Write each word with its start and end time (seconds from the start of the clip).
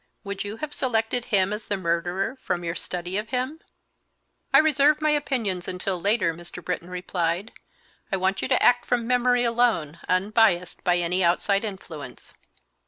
"Would 0.23 0.43
you 0.43 0.57
have 0.57 0.73
selected 0.73 1.25
him 1.25 1.53
as 1.53 1.67
the 1.67 1.77
murderer, 1.77 2.35
from 2.41 2.63
your 2.63 2.73
study 2.73 3.17
of 3.19 3.29
him?" 3.29 3.59
"I 4.51 4.57
reserve 4.57 4.99
my 4.99 5.11
opinions 5.11 5.67
until 5.67 6.01
later," 6.01 6.33
Mr. 6.33 6.65
Britton 6.65 6.89
replied. 6.89 7.51
"I 8.11 8.17
want 8.17 8.41
you 8.41 8.47
to 8.47 8.63
act 8.63 8.87
from 8.87 9.05
memory 9.05 9.43
alone, 9.43 9.99
unbiased 10.09 10.83
by 10.83 10.97
any 10.97 11.23
outside 11.23 11.63
influence." 11.63 12.33